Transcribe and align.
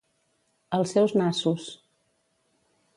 Als 0.77 0.93
seus 0.95 1.13
nassos. 1.19 1.69